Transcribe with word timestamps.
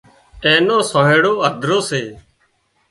اين 0.45 0.61
نو 0.67 0.77
سانئيڙو 0.91 1.33
هڌرو 1.47 1.79
سي 1.89 2.03